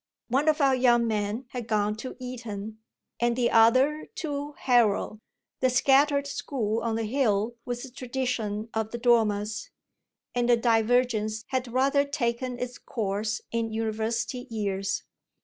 One 0.29 0.47
of 0.49 0.61
our 0.61 0.73
young 0.75 1.05
men 1.05 1.45
had 1.49 1.67
gone 1.67 1.95
to 1.97 2.15
Eton 2.17 2.79
and 3.19 3.35
the 3.35 3.51
other 3.51 4.07
to 4.15 4.53
Harrow 4.53 5.19
the 5.59 5.69
scattered 5.69 6.25
school 6.25 6.81
on 6.81 6.95
the 6.95 7.03
hill 7.03 7.53
was 7.65 7.83
the 7.83 7.91
tradition 7.91 8.69
of 8.73 8.89
the 8.89 8.97
Dormers 8.97 9.69
and 10.33 10.49
the 10.49 10.57
divergence 10.57 11.45
had 11.49 11.71
rather 11.71 12.03
taken 12.03 12.57
its 12.57 12.79
course 12.79 13.41
in 13.51 13.71
university 13.71 14.47
years. 14.49 15.03